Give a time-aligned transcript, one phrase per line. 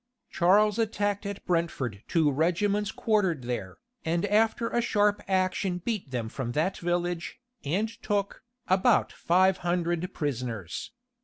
[0.31, 6.27] Charles attacked at Brentford two regiments quartered there, and after a sharp action beat them
[6.27, 10.89] from that village, and took, about five hundred prisoners.